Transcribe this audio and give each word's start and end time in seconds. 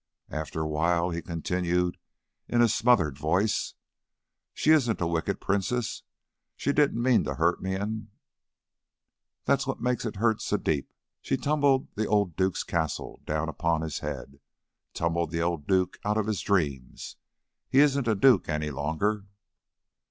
After 0.31 0.61
a 0.61 0.67
while 0.67 1.11
he 1.11 1.21
continued 1.21 1.99
in 2.47 2.59
a 2.63 2.67
smothered 2.67 3.19
voice: 3.19 3.75
"She 4.51 4.71
isn't 4.71 4.99
a 4.99 5.05
wicked 5.05 5.39
princess. 5.39 6.01
She 6.55 6.73
didn't 6.73 6.99
mean 6.99 7.23
to 7.25 7.35
hurt 7.35 7.61
me 7.61 7.75
and 7.75 8.07
that's 9.45 9.67
what 9.67 9.79
makes 9.79 10.03
it 10.03 10.15
hurt 10.15 10.41
so 10.41 10.57
deep. 10.57 10.91
She 11.21 11.37
tumbled 11.37 11.87
the 11.93 12.07
old 12.07 12.35
duke's 12.35 12.63
castle 12.63 13.21
down 13.27 13.47
upon 13.47 13.81
his 13.81 13.99
head; 13.99 14.39
tumbled 14.95 15.29
the 15.29 15.43
old 15.43 15.67
duke 15.67 15.99
out 16.03 16.17
of 16.17 16.25
his 16.25 16.41
dreams. 16.41 17.17
He 17.69 17.77
isn't 17.77 18.07
a 18.07 18.15
duke 18.15 18.49
any 18.49 18.71
longer." 18.71 19.25